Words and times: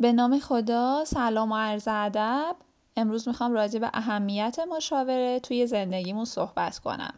به 0.00 0.12
نام 0.12 0.38
خدا 0.38 1.04
سلام 1.04 1.52
و 1.52 1.56
عرض 1.56 1.88
ادب. 1.90 2.56
امروز 2.96 3.28
می‌خوام 3.28 3.52
راجع 3.52 3.78
به 3.78 3.90
اهمیت 3.94 4.58
مشاوره 4.58 5.40
توی 5.40 5.66
زندگیمون 5.66 6.24
صحبت 6.24 6.78
کنم. 6.78 7.14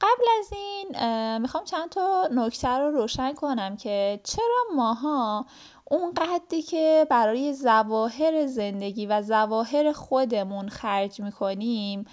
قبل 0.00 0.24
از 0.38 0.52
این 0.52 1.38
می‌خوام 1.38 1.64
چند 1.64 1.88
تا 1.88 2.28
نکته 2.32 2.68
رو 2.68 2.90
روشن 2.90 3.32
کنم 3.32 3.76
که 3.76 4.20
چرا 4.24 4.64
ماها 4.76 5.46
اون 5.84 6.12
قدری 6.12 6.62
که 6.62 7.06
برای 7.10 7.52
زواهر 7.52 8.46
زندگی 8.46 9.06
و 9.06 9.22
زواهر 9.22 9.92
خودمون 9.92 10.68
خرج 10.68 11.20
می‌کنیم 11.20 12.06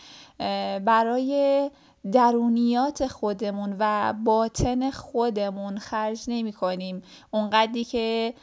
برای 0.86 1.72
درونیات 2.12 3.08
خودمون 3.08 3.76
و 3.80 4.14
باطن 4.24 4.92
خودمون 4.92 5.78
خرج 5.78 6.24
نمی 6.28 6.54
کنیم. 6.54 7.02
اونقدری 7.32 7.84
که 7.84 8.34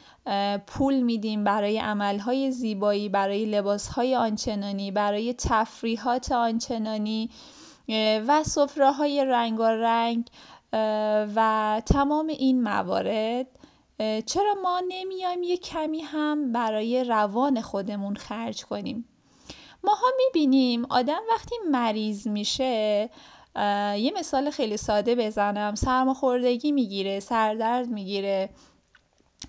پول 0.67 1.01
میدیم 1.01 1.43
برای 1.43 1.79
عملهای 1.79 2.51
زیبایی 2.51 3.09
برای 3.09 3.45
لباسهای 3.45 4.15
آنچنانی 4.15 4.91
برای 4.91 5.33
تفریحات 5.33 6.31
آنچنانی 6.31 7.29
و 8.27 8.43
سفره 8.43 8.91
های 8.91 9.25
رنگ 9.25 9.59
و 11.35 11.81
تمام 11.85 12.27
این 12.27 12.63
موارد 12.63 13.47
چرا 14.25 14.55
ما 14.63 14.81
نمیایم 14.87 15.43
یه 15.43 15.57
کمی 15.57 16.01
هم 16.01 16.51
برای 16.51 17.03
روان 17.03 17.61
خودمون 17.61 18.15
خرج 18.15 18.65
کنیم؟ 18.65 19.05
ماها 19.83 20.07
می‌بینیم 20.17 20.85
آدم 20.89 21.21
وقتی 21.29 21.55
مریض 21.71 22.27
میشه 22.27 23.09
یه 23.97 24.11
مثال 24.19 24.49
خیلی 24.49 24.77
ساده 24.77 25.15
بزنم. 25.15 25.75
سرماخوردگی 25.75 26.71
می‌گیره 26.71 27.19
سردرد 27.19 27.87
می‌گیره. 27.87 28.49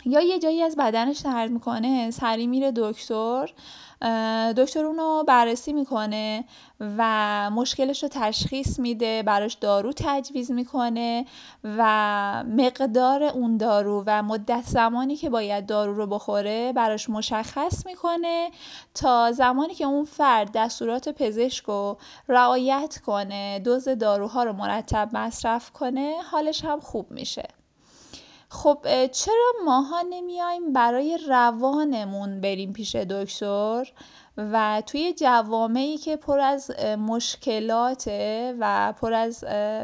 یا 0.07 0.21
یه 0.21 0.39
جایی 0.39 0.63
از 0.63 0.77
بدنش 0.77 1.19
درد 1.19 1.51
می‌کنه 1.51 2.11
سری 2.11 2.47
میره 2.47 2.73
دکتر 2.77 3.51
دکتر 4.57 4.85
اونو 4.85 5.25
بررسی 5.25 5.73
می‌کنه 5.73 6.45
و 6.81 7.51
مشکلش 7.51 8.03
رو 8.03 8.09
تشخیص 8.13 8.79
میده 8.79 9.23
براش 9.23 9.55
دارو 9.55 9.93
تجویز 9.97 10.51
می‌کنه 10.51 11.25
و 11.65 12.45
مقدار 12.49 13.23
اون 13.23 13.57
دارو 13.57 14.05
و 14.07 14.23
مدت 14.23 14.63
زمانی 14.67 15.17
که 15.17 15.31
باید 15.31 15.67
دارو 15.67 15.95
رو 15.95 16.07
بخوره 16.07 16.73
براش 16.73 17.11
مشخص 17.11 17.87
می‌کنه 17.87 18.51
تا 18.95 19.33
زمانی 19.33 19.75
که 19.75 19.85
اون 19.85 20.05
فرد 20.05 20.51
دستورات 20.55 21.09
پزشک 21.09 21.65
رو 21.65 21.99
رعایت 22.29 22.99
کنه 23.07 23.59
دوز 23.59 23.89
داروها 23.89 24.45
رو 24.45 24.53
مرتب 24.53 25.09
مصرف 25.13 25.71
کنه 25.71 26.15
حالش 26.31 26.65
هم 26.65 26.81
خوب 26.81 27.11
میشه. 27.11 27.64
خب 28.55 29.07
چرا 29.07 29.53
ماها 29.65 30.03
نمیایم 30.11 30.73
برای 30.73 31.19
روانمون 31.29 32.41
بریم 32.41 32.73
پیش 32.73 32.97
دکتر؟ 32.97 33.93
و 34.37 34.83
توی 34.87 35.13
جوامعی 35.13 35.99
که 35.99 36.17
پر 36.17 36.41
از 36.41 36.71
مشکلاته 36.99 38.55
و 38.61 38.95
پر 39.01 39.13
از 39.13 39.41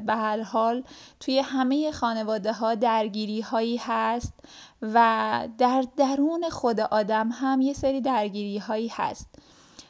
به 0.07 0.15
هر 0.15 0.43
حال 0.43 0.83
توی 1.21 1.39
همه 1.39 1.93
خانواده 1.93 2.53
ها 2.53 2.75
درگیری 2.75 3.41
هایی 3.41 3.77
هست 3.77 4.35
و 4.83 5.49
در 5.59 5.85
درون 5.97 6.49
خود 6.51 6.81
آدم 6.81 7.29
هم 7.33 7.61
یه 7.61 7.73
سری 7.73 8.01
درگیری 8.01 8.59
هایی 8.59 8.89
هست. 8.89 9.29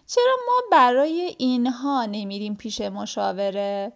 چرا 0.07 0.37
ما 0.47 0.63
برای 0.73 1.35
اینها 1.39 2.05
نمیریم 2.05 2.55
پیش 2.55 2.81
مشاوره؟ 2.81 3.93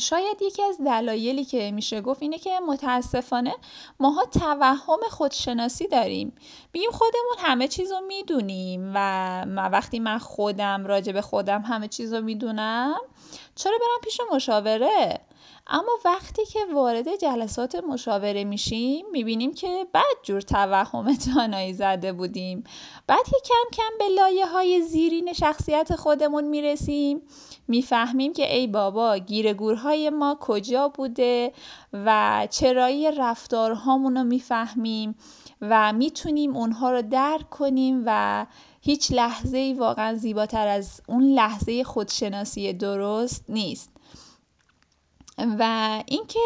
شاید 0.00 0.42
یکی 0.42 0.62
از 0.62 0.78
دلایلی 0.80 1.44
که 1.44 1.70
میشه 1.70 2.00
گفت 2.00 2.22
اینه 2.22 2.38
که 2.38 2.50
متاسفانه 2.68 3.54
ماها 4.00 4.24
توهم 4.24 4.98
خودشناسی 5.10 5.88
داریم. 5.88 6.32
بگیم 6.74 6.90
خودمون 6.90 7.36
همه 7.38 7.68
چیز 7.68 7.92
رو 7.92 8.00
می‌دونیم 8.00 8.92
و 8.94 9.44
وقتی 9.72 9.98
من 9.98 10.18
خودم 10.18 10.86
راجع 10.86 11.12
به 11.12 11.22
خودم 11.22 11.62
همه 11.62 11.88
چیز 11.88 12.14
رو 12.14 12.20
می‌دونم 12.20 13.00
چرا 13.60 13.78
برم 13.78 14.00
پیش 14.02 14.20
مشاوره؟ 14.32 15.20
اما 15.66 15.92
وقتی 16.04 16.44
که 16.44 16.58
وارد 16.74 17.16
جلسات 17.16 17.74
مشاوره 17.74 18.44
میشیم 18.44 19.06
می‌بینیم 19.12 19.54
که 19.54 19.86
بعد 19.92 20.16
جور 20.22 20.40
توهم 20.40 21.12
دانایی 21.34 21.72
زده 21.72 22.12
بودیم. 22.12 22.64
بعد 23.06 23.24
که 23.24 23.36
کم 23.44 23.70
کم 23.72 23.98
به 23.98 24.08
لایه 24.08 24.46
های 24.46 24.82
زیرین 24.82 25.32
شخصیت 25.32 25.96
خودمون 25.96 26.44
می‌رسیم 26.44 27.22
می‌فهمیم 27.68 28.32
که 28.32 28.54
ای 28.56 28.66
بابا 28.66 29.18
گیرگورهای 29.18 30.10
ما 30.10 30.38
کجا 30.40 30.88
بوده 30.88 31.52
و 31.92 32.48
چرایی 32.50 33.10
رفتارهامون 33.10 34.16
رو 34.16 34.24
می‌فهمیم 34.24 35.14
و 35.60 35.92
می‌تونیم 35.92 36.56
اونها 36.56 36.90
رو 36.90 37.02
درک 37.02 37.50
کنیم 37.50 38.02
و 38.06 38.46
هیچ 38.80 39.12
لحظه 39.12 39.58
ای 39.58 39.74
واقعا 39.74 40.14
زیباتر 40.14 40.66
از 40.66 41.00
اون 41.06 41.22
لحظه 41.32 41.84
خودشناسی 41.84 42.72
درست 42.72 43.44
نیست. 43.48 43.90
و 45.38 46.02
اینکه 46.06 46.38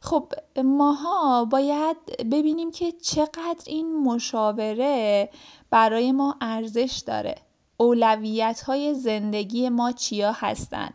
خب 0.00 0.32
ماها 0.64 1.44
باید 1.44 1.96
ببینیم 2.30 2.70
که 2.70 2.92
چقدر 2.92 3.62
این 3.66 3.96
مشاوره 3.96 5.30
برای 5.70 6.12
ما 6.12 6.36
ارزش 6.40 7.02
داره. 7.06 7.34
اولویت 7.76 8.60
های 8.60 8.94
زندگی 8.94 9.68
ما 9.68 9.92
چیا 9.92 10.32
هستن 10.32 10.90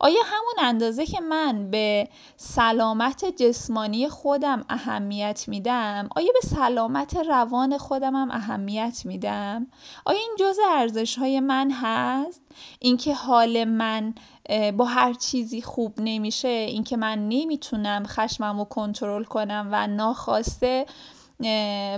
آیا 0.00 0.20
همون 0.24 0.54
اندازه 0.58 1.06
که 1.06 1.20
من 1.20 1.70
به 1.70 2.08
سلامت 2.36 3.24
جسمانی 3.24 4.08
خودم 4.08 4.64
اهمیت 4.68 5.44
میدم؟ 5.48 6.08
آیا 6.16 6.32
به 6.42 6.48
سلامت 6.48 7.16
روان 7.16 7.78
خودم 7.78 8.16
هم 8.16 8.30
اهمیت 8.30 9.02
میدم؟ 9.04 9.66
آیا 10.04 10.18
این 10.18 10.36
جزء 10.38 10.62
ارزش 10.70 11.18
های 11.18 11.40
من 11.40 11.70
هست؟ 11.70 12.40
اینکه 12.78 13.14
حال 13.14 13.64
من 13.64 14.14
با 14.76 14.84
هر 14.84 15.12
چیزی 15.12 15.62
خوب 15.62 15.94
نمیشه 15.98 16.48
اینکه 16.48 16.96
من 16.96 17.28
نمی‌تونم 17.28 18.04
خشمم 18.06 18.58
رو 18.58 18.64
کنترل 18.64 19.24
کنم 19.24 19.68
و 19.72 19.86
ناخواسته 19.86 20.86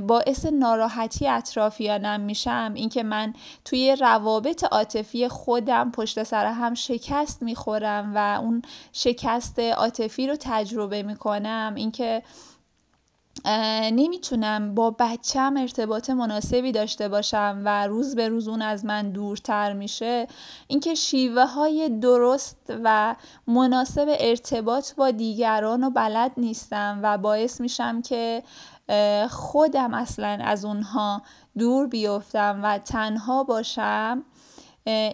باعث 0.06 0.46
ناراحتی 0.46 1.28
اطرافیانم 1.28 2.20
میشم. 2.20 2.72
اینکه 2.74 3.02
من 3.02 3.32
توی 3.64 3.96
روابط 4.00 4.64
عاطفی 4.64 5.28
خودم 5.28 5.90
پشت 5.90 6.22
سر 6.22 6.46
هم 6.46 6.74
شکست 6.74 7.42
می‌خورم 7.42 8.12
و 8.14 8.38
اون 8.40 8.62
شکست 8.92 9.58
عاطفی 9.58 10.26
رو 10.26 10.36
تجربه 10.40 11.02
می‌کنم. 11.02 11.72
اینکه 11.76 12.22
نمی‌تونم 13.92 14.74
با 14.74 14.90
بچم 14.98 15.54
ارتباط 15.56 16.10
مناسبی 16.10 16.72
داشته 16.72 17.08
باشم 17.08 17.62
و 17.64 17.86
روز 17.86 18.14
به 18.14 18.28
روز 18.28 18.48
اون 18.48 18.62
از 18.62 18.84
من 18.84 19.10
دورتر 19.10 19.72
میشه. 19.72 20.26
اینکه 20.68 20.94
شیوه 20.94 21.44
های 21.44 21.88
درست 21.88 22.72
و 22.84 23.16
مناسب 23.46 24.16
ارتباط 24.18 24.94
با 24.94 25.10
دیگران 25.10 25.84
و 25.84 25.90
بلد 25.90 26.32
نیستم 26.36 27.00
و 27.02 27.18
باعث 27.18 27.60
میشم 27.60 28.02
که 28.02 28.42
خودم 29.30 29.94
اصلا 29.94 30.38
از 30.42 30.64
اونها 30.64 31.22
دور 31.58 31.86
بیفتم 31.86 32.60
و 32.62 32.78
تنها 32.78 33.44
باشم 33.44 34.24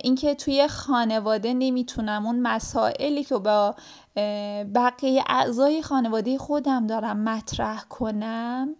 اینکه 0.02 0.34
توی 0.34 0.68
خانواده 0.68 1.54
نمی‌تونم 1.54 2.26
اون 2.26 2.40
مسائلی 2.40 3.24
که 3.24 3.38
با 3.38 3.74
بقیه 4.74 5.24
اعضای 5.26 5.82
خانواده 5.82 6.38
خودم 6.38 6.86
دارم 6.86 7.20
مطرح 7.20 7.84
کنم 7.84 8.76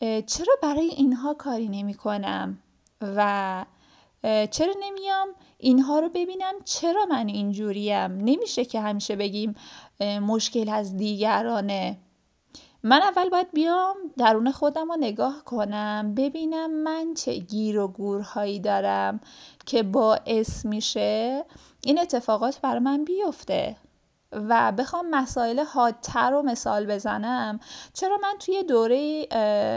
چرا 0.00 0.54
برای 0.62 0.88
اینها 0.88 1.34
کاری 1.34 1.68
نمی 1.68 1.94
کنم 1.94 2.58
و 3.02 3.64
چرا 4.22 4.74
نمیام 4.80 5.28
اینها 5.58 5.98
رو 5.98 6.08
ببینم؟ 6.08 6.54
چرا 6.64 7.06
من 7.10 7.28
اینجوریم؟ 7.28 8.12
نمیشه 8.12 8.64
که 8.64 8.80
همیشه 8.80 9.16
بگیم 9.16 9.54
مشکل 10.00 10.68
از 10.68 10.96
دیگرانه. 10.96 11.98
من 12.82 13.02
اول 13.02 13.28
باید 13.28 13.52
بیام 13.52 13.96
درون 14.16 14.52
خودم 14.52 14.88
رو 14.88 14.96
نگاه 15.00 15.44
کنم 15.44 16.14
ببینم 16.16 16.70
من 16.70 17.14
چه 17.14 17.34
گیر 17.34 17.78
و 17.78 17.88
گورهایی 17.88 18.60
دارم 18.60 19.20
که 19.66 19.82
باعث 19.82 20.66
میشه 20.66 21.44
این 21.84 21.98
اتفاقات 21.98 22.60
بر 22.60 22.78
من 22.78 23.04
بیفته 23.04 23.76
و 24.32 24.72
بخوام 24.72 25.10
مسائل 25.10 25.60
حادتر 25.60 26.30
رو 26.30 26.42
مثال 26.42 26.86
بزنم. 26.86 27.60
چرا 27.94 28.16
من 28.22 28.34
توی 28.38 28.62
دوره 28.62 29.26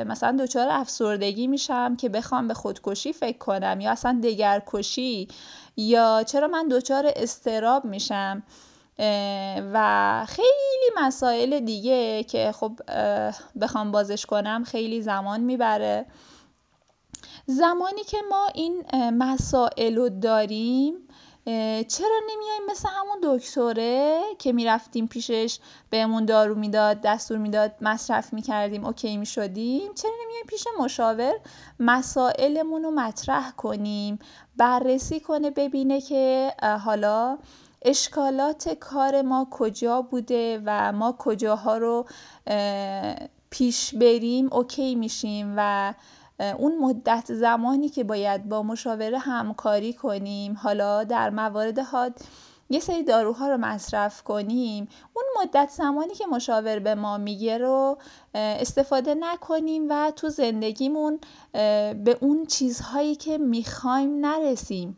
مثلا 0.08 0.38
دچار 0.44 0.68
افسردگی 0.70 1.48
میشم 1.48 1.96
که 1.96 2.10
بخوام 2.10 2.48
به 2.48 2.54
خودکشی 2.54 3.14
فکر 3.14 3.38
کنم 3.38 3.80
یا 3.80 3.92
اصلا 3.92 4.20
دگرکشی 4.24 5.28
یا 5.78 6.24
چرا 6.24 6.48
من 6.48 6.68
دچار 6.68 7.12
استراب 7.16 7.86
میشم؟ 7.86 8.44
و 9.74 10.26
خیلی 10.30 10.92
مسائل 10.98 11.60
دیگه 11.60 12.24
که 12.24 12.52
خب 12.52 12.80
بخوام 13.62 13.92
بازش 13.92 14.26
کنم 14.26 14.64
خیلی 14.64 15.02
زمان 15.02 15.42
می‌بره. 15.42 16.06
زمانی 17.46 18.04
که 18.04 18.18
ما 18.30 18.48
این 18.54 18.84
مسائل 19.18 19.96
رو 19.96 20.10
داریم 20.10 20.94
چرا 21.88 22.20
نمیایم 22.32 22.62
مثل 22.70 22.90
همون 22.90 23.18
دکتره 23.24 24.22
که 24.40 24.54
می‌رفتیم 24.54 25.08
پیشش 25.08 25.60
بهمون 25.90 26.26
دارو 26.26 26.56
می‌داد 26.56 27.02
دستور 27.02 27.38
می‌داد 27.38 27.72
مصرف 27.82 28.34
می‌کردیم 28.34 28.86
اوکی 28.86 29.18
می‌شدیم؟ 29.18 29.94
چرا 29.94 30.12
نمیایم 30.24 30.46
پیش 30.48 30.68
مشاور 30.80 31.34
مسائلمون 31.80 32.84
رو 32.84 32.92
مطرح 32.92 33.52
کنیم 33.52 34.20
بررسی 34.58 35.20
کنه 35.20 35.52
ببینه 35.52 36.02
که 36.02 36.54
حالا 36.86 37.38
اشکالات 37.82 38.70
کار 38.70 39.22
ما 39.22 39.48
کجا 39.52 40.02
بوده 40.02 40.62
و 40.66 40.92
ما 40.92 41.16
کجاها 41.20 41.78
رو 41.78 42.06
پیش 43.50 43.96
بریم 43.96 44.54
اوکی 44.54 44.96
میشیم 44.96 45.54
و 45.58 45.94
اون 46.40 46.78
مدت 46.78 47.34
زمانی 47.34 47.90
که 47.90 48.04
باید 48.04 48.50
با 48.50 48.64
مشاوره 48.64 49.18
همکاری 49.18 49.94
کنیم 49.94 50.58
حالا 50.64 51.04
در 51.04 51.30
موارد 51.30 51.80
حاد 51.80 52.20
یه 52.70 52.80
سری 52.80 53.04
داروها 53.04 53.50
رو 53.50 53.58
مصرف 53.58 54.24
کنیم 54.24 54.88
اون 55.14 55.26
مدت 55.42 55.70
زمانی 55.70 56.14
که 56.14 56.26
مشاور 56.28 56.80
به 56.80 56.96
ما 56.96 57.18
میگه 57.18 57.58
رو 57.58 57.98
استفاده 58.34 59.16
نکنیم 59.16 59.88
و 59.90 60.12
تو 60.16 60.30
زندگیمون 60.30 61.20
به 62.04 62.18
اون 62.22 62.46
چیزهایی 62.46 63.16
که 63.16 63.38
می‌خوایم 63.38 64.26
نرسیم. 64.26 64.98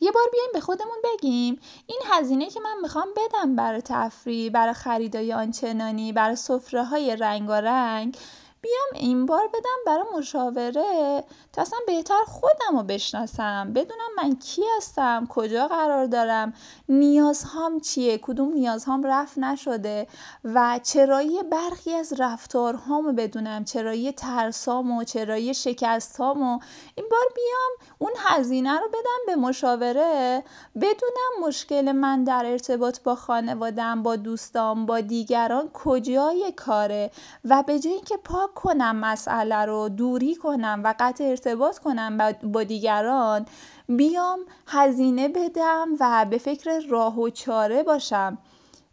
یه 0.00 0.12
بار 0.12 0.22
بیایم 0.32 0.50
به 0.52 0.60
خودمون 0.60 0.98
بگیم. 1.04 1.60
این 1.86 2.00
هزینه 2.12 2.50
که 2.50 2.60
من 2.60 2.76
می‌خوام 2.82 3.08
بدم 3.16 3.56
برای 3.56 3.82
تفریح 3.82 4.50
برای 4.50 4.74
خریدای 4.74 5.32
آنچنانی 5.32 6.12
برای 6.12 6.36
سفره 6.36 6.84
های 6.84 7.16
رنگارنگ 7.16 8.16
بیام 8.62 9.02
این 9.02 9.26
بار 9.26 9.48
بدم 9.48 9.78
برای 9.86 10.04
مشاوره. 10.18 11.24
تا 11.52 11.62
اصلا 11.62 11.78
بهتر 11.86 12.22
خودم 12.26 12.76
رو 12.76 12.82
بشناسم. 12.82 13.72
بدونم 13.72 14.10
من 14.16 14.36
کی 14.36 14.62
هستم 14.76 15.26
کجا 15.28 15.68
قرار 15.68 16.06
دارم 16.06 16.52
نیازهام 16.88 17.80
چیه 17.80 18.18
کدوم 18.18 18.52
نیازهام 18.52 19.02
رفت 19.04 19.38
نشده 19.38 20.06
و 20.44 20.80
چرایی 20.82 21.42
برخی 21.42 21.92
از 21.94 22.12
رفتارهامو 22.18 23.12
بدونم 23.12 23.64
چرایی 23.64 24.12
ترسامو 24.12 25.04
چرایی 25.04 25.54
شکستهامو 25.54 26.58
این 26.94 27.06
بار 27.10 27.26
بیام 27.34 27.94
اون 27.98 28.12
هزینه 28.16 28.72
رو 28.80 28.88
بدم 28.88 29.26
به 29.26 29.36
مشاوره. 29.36 30.44
بدونم 30.80 31.46
مشکل 31.46 31.92
من 31.92 32.24
در 32.24 32.46
ارتباط 32.46 33.00
با 33.00 33.14
خانوادم 33.14 34.02
با 34.02 34.16
دوستام 34.16 34.86
با 34.86 35.00
دیگران 35.00 35.70
کجای 35.72 36.52
کاره 36.56 37.10
و 37.44 37.62
به 37.66 37.78
جای 37.78 37.92
اینکه 37.92 38.16
پاک 38.54 38.62
کنم 38.62 38.96
مسئله 38.96 39.64
رو 39.64 39.88
دوری 39.88 40.34
کنم 40.34 40.80
و 40.84 40.94
قطع 41.00 41.24
ارتباط 41.24 41.78
کنم 41.78 42.32
با 42.42 42.62
دیگران 42.62 43.46
بیام 43.88 44.38
هزینه 44.66 45.28
بدم 45.28 45.88
و 46.00 46.26
به 46.30 46.38
فکر 46.38 46.80
راه 46.90 47.18
و 47.18 47.30
چاره 47.30 47.82
باشم. 47.82 48.38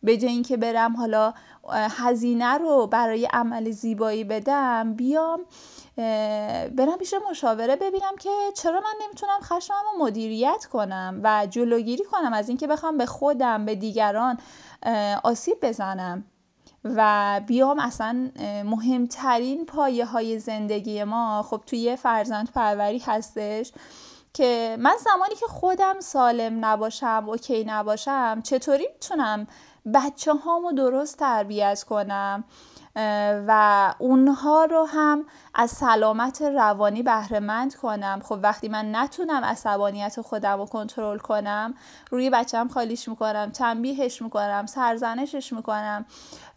به 0.03 0.17
جای 0.17 0.31
اینکه 0.31 0.57
برم 0.57 0.97
حالا 0.97 1.33
هزینه 1.69 2.57
رو 2.57 2.87
برای 2.87 3.25
عمل 3.25 3.71
زیبایی 3.71 4.23
بدم 4.23 4.93
بیام 4.93 5.39
برم 6.77 6.97
پیش 6.99 7.13
مشاوره 7.29 7.75
ببینم 7.75 8.15
که 8.19 8.29
چرا 8.55 8.79
من 8.79 9.05
نمی‌تونم 9.05 9.39
خشمم 9.41 9.83
رو 9.93 10.05
مدیریت 10.05 10.65
کنم 10.73 11.21
و 11.23 11.47
جلوگیری 11.49 12.03
کنم 12.03 12.33
از 12.33 12.49
اینکه 12.49 12.67
بخوام 12.67 12.97
به 12.97 13.05
خودم 13.05 13.65
به 13.65 13.75
دیگران 13.75 14.37
آسیب 15.23 15.57
بزنم. 15.61 16.23
و 16.83 17.41
بیام 17.47 17.79
اصلا 17.79 18.31
مهمترین 18.65 19.65
پایه 19.65 20.05
های 20.05 20.39
زندگی 20.39 21.03
ما 21.03 21.43
خب 21.43 21.61
توی 21.65 21.95
فرزند 21.95 22.51
پروری 22.51 22.99
هستش 22.99 23.71
که 24.33 24.77
من 24.79 24.95
زمانی 24.99 25.35
که 25.35 25.45
خودم 25.47 25.99
سالم 25.99 26.65
نباشم 26.65 27.23
اوکی 27.27 27.63
نباشم 27.63 28.41
چطوری 28.43 28.87
می‌تونم 28.93 29.47
بچه 29.93 30.33
هامو 30.33 30.71
درست 30.71 31.17
تربیت 31.17 31.83
کنم؟ 31.83 32.43
و 33.47 33.93
اونها 33.99 34.65
رو 34.65 34.85
هم 34.85 35.25
از 35.53 35.71
سلامت 35.71 36.41
روانی 36.41 37.03
بهرهمند 37.03 37.75
کنم. 37.75 38.21
خب 38.23 38.39
وقتی 38.43 38.69
من 38.69 38.95
نتونم 38.95 39.43
عصبانیت 39.43 40.21
خودم 40.21 40.57
رو 40.57 40.65
کنترل 40.65 41.17
کنم 41.17 41.73
روی 42.09 42.29
بچم 42.29 42.67
خالیش 42.67 43.07
می‌کنم 43.07 43.51
تنبیهش 43.53 44.21
می‌کنم 44.21 44.65
سرزنشش 44.65 45.53
می‌کنم. 45.53 46.05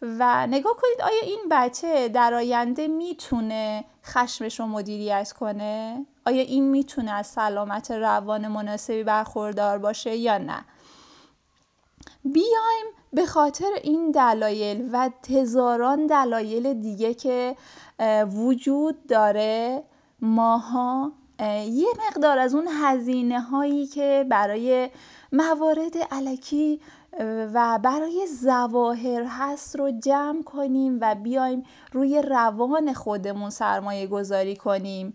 و 0.01 0.47
نگاه 0.47 0.73
کنید 0.73 1.01
آیا 1.01 1.21
این 1.23 1.39
بچه 1.51 2.09
در 2.09 2.33
آینده 2.33 2.87
می‌تونه 2.87 3.85
خشمش 4.05 4.59
رو 4.59 4.65
مدیریت 4.65 5.31
کنه؟ 5.31 6.05
آیا 6.25 6.41
این 6.41 6.69
می‌تونه 6.69 7.11
از 7.11 7.27
سلامت 7.27 7.91
روان 7.91 8.47
مناسبی 8.47 9.03
برخوردار 9.03 9.77
باشه 9.77 10.15
یا 10.15 10.37
نه؟ 10.37 10.65
بیایم 12.25 12.85
به 13.13 13.25
خاطر 13.25 13.69
این 13.83 14.11
دلایل 14.11 14.89
و 14.91 15.09
هزاران 15.29 16.07
دلایل 16.07 16.73
دیگه 16.73 17.13
که 17.13 17.55
وجود 18.35 19.07
داره 19.07 19.83
ماها 20.21 21.11
یه 21.69 21.87
مقدار 22.07 22.39
از 22.39 22.55
اون 22.55 22.67
هزینه 22.81 23.41
هایی 23.41 23.87
که 23.87 24.25
برای 24.29 24.89
موارد 25.31 25.97
علکی 26.11 26.79
و 27.53 27.79
برای 27.83 28.27
زواهر 28.41 29.23
هست 29.29 29.75
رو 29.75 29.91
جمع 29.91 30.43
کنیم 30.43 30.97
و 31.01 31.15
بیایم 31.15 31.63
روی 31.91 32.21
روان 32.21 32.93
خودمون 32.93 33.49
سرمایه 33.49 34.07
گذاری 34.07 34.55
کنیم. 34.55 35.13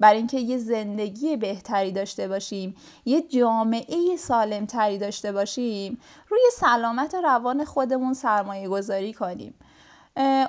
برای 0.00 0.18
اینکه 0.18 0.38
یه 0.38 0.58
زندگی 0.58 1.36
بهتری 1.36 1.92
داشته 1.92 2.28
باشیم 2.28 2.74
یه 3.04 3.22
جامعه 3.22 4.16
سالم 4.16 4.66
تری 4.66 4.98
داشته 4.98 5.32
باشیم 5.32 5.98
روی 6.28 6.40
سلامت 6.52 7.14
روان 7.14 7.64
خودمون 7.64 8.14
سرمایه 8.14 8.68
گذاری 8.68 9.12
کنیم 9.12 9.54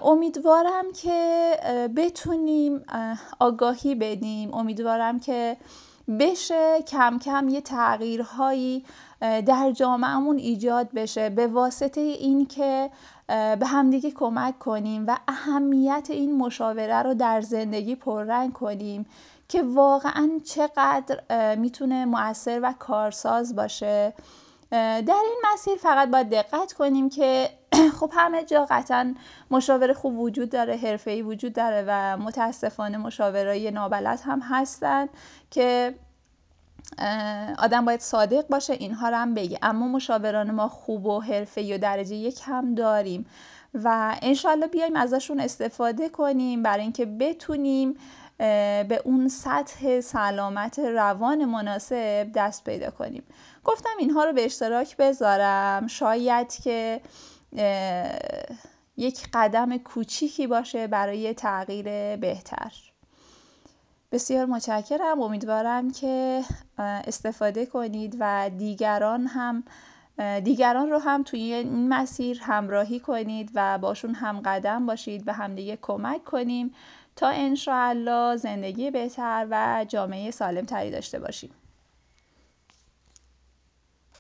امیدوارم 0.02 0.92
که 0.94 1.58
بتونیم 1.96 2.84
آگاهی 3.40 3.96
بدیم. 3.96 4.54
امیدوارم 4.54 5.20
که 5.20 5.58
بشه 6.20 6.82
کم 6.88 7.20
کم 7.20 7.50
یه 7.50 7.62
تغییرهایی 7.62 8.86
در 9.22 9.72
جامعهمون 9.72 10.38
ایجاد 10.38 10.90
بشه. 10.92 11.30
به 11.30 11.48
واسطه 11.48 12.02
این 12.02 12.46
که 12.46 12.90
به 13.28 13.66
همدیگه 13.66 14.12
کمک 14.12 14.60
کنیم 14.60 15.06
و 15.08 15.18
اهمیت 15.28 16.08
این 16.10 16.38
مشاوره 16.38 17.02
رو 17.02 17.14
در 17.14 17.42
زندگی 17.42 17.96
پررنگ 17.96 18.54
کنیم 18.54 19.06
که 19.48 19.62
واقعا 19.62 20.30
چقدر 20.46 21.56
می‌تونه 21.56 22.06
مؤثر 22.06 22.60
و 22.64 22.74
کارساز 22.80 23.56
باشه. 23.56 24.14
در 24.72 25.22
این 25.24 25.42
مسیر 25.54 25.76
فقط 25.76 26.10
باید 26.10 26.30
دقت 26.30 26.74
کنیم 26.74 27.10
که 27.10 27.50
خب 28.00 28.12
همه 28.14 28.44
جا 28.44 28.68
قطعا 28.70 29.16
مشاوره 29.52 29.94
خوب 29.94 30.20
وجود 30.20 30.50
داره 30.50 30.76
حرفه‌ای 30.78 31.22
وجود 31.22 31.54
داره 31.54 31.86
و 31.88 32.18
متاسفانه 32.18 32.98
مشاورای 32.98 33.72
نابلد 33.72 34.20
هم 34.24 34.40
هستن 34.40 35.10
که 35.52 35.96
آدم 37.58 37.86
باید 37.86 38.00
صادق 38.00 38.48
باشه 38.48 38.74
اینها 38.74 39.10
رو 39.10 39.16
هم 39.16 39.34
بگه. 39.34 39.60
اما 39.62 39.88
مشاوران 39.88 40.52
ما 40.52 40.68
خوب 40.68 41.06
و 41.06 41.20
حرفه‌ای 41.20 41.74
و 41.74 41.78
درجه 41.78 42.16
یک 42.16 42.42
هم 42.46 42.76
داریم. 42.76 43.26
و 43.74 44.16
انشالله 44.22 44.68
بیایم 44.68 44.96
ازشون 44.96 45.40
استفاده 45.40 46.10
کنیم 46.10 46.64
برای 46.64 46.84
اینکه 46.84 47.06
بتونیم 47.06 47.98
به 48.38 49.02
اون 49.06 49.28
سطح 49.28 50.02
سلامت 50.02 50.80
روان 50.80 51.46
مناسب 51.46 52.32
دست 52.36 52.64
پیدا 52.64 52.92
کنیم. 52.92 53.24
گفتم 53.64 53.90
اینها 54.00 54.24
رو 54.24 54.34
به 54.34 54.46
اشتراک 54.46 54.98
بذارم. 54.98 55.88
شاید 55.88 56.54
که 56.64 57.02
یک 58.98 59.28
قدم 59.34 59.78
کوچیکی 59.78 60.48
باشه 60.48 60.88
برای 60.88 61.34
تغییر 61.34 62.16
بهتر. 62.16 62.91
بسیار 64.12 64.46
متشکرم. 64.46 65.22
امیدوارم 65.22 65.92
که 65.92 66.44
استفاده 66.78 67.66
کنید 67.66 68.18
و 68.20 68.52
دیگران 68.58 69.28
هم 69.28 69.64
دیگران 70.44 70.90
رو 70.90 70.98
هم 70.98 71.24
توی 71.24 71.40
این 71.40 71.90
مسیر 71.90 72.40
همراهی 72.42 73.00
کنید 73.00 73.52
و 73.54 73.78
باشون 73.78 74.14
هم 74.16 74.40
قدم 74.46 74.86
باشید 74.86 75.24
و 75.28 75.34
همدیگه 75.34 75.78
کمک 75.82 76.24
کنیم. 76.24 76.74
تا 77.16 77.28
انشاءالله 77.28 78.36
زندگی 78.36 78.92
بهتر 78.92 79.48
و 79.52 79.86
جامعه 79.88 80.32
سالم 80.32 80.66
تری 80.66 80.92
داشته 80.92 81.20
باشیم. 81.20 81.52